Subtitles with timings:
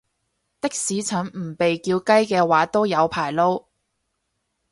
[0.61, 3.65] 的士陳唔被叫雞嘅話都有排撈